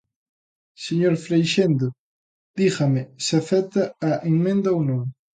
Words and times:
Señor 0.85 1.15
Freixendo, 1.25 1.87
dígame 2.59 3.01
se 3.25 3.33
acepta 3.41 3.83
a 4.09 4.11
emenda 4.31 4.69
ou 4.75 4.81
non. 4.89 5.01